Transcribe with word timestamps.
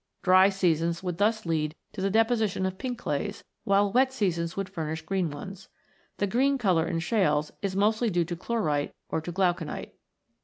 Dry 0.23 0.49
seasons 0.49 1.03
would 1.03 1.19
thus 1.19 1.45
lead 1.45 1.75
to 1.93 2.01
the 2.01 2.09
deposition 2.09 2.65
of 2.65 2.79
pink 2.79 2.97
clays, 2.97 3.43
while 3.65 3.91
wet 3.91 4.11
seasons 4.11 4.57
would 4.57 4.67
furnish 4.67 5.03
green 5.03 5.29
ones. 5.29 5.69
The 6.17 6.25
green 6.25 6.57
colour 6.57 6.87
in 6.87 6.97
shales 6.97 7.51
is 7.61 7.75
mostly 7.75 8.09
due 8.09 8.25
to 8.25 8.35
chlorite 8.35 8.95
or 9.09 9.21
to 9.21 9.31
glauconite. 9.31 9.93